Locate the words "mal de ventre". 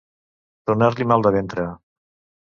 1.11-1.67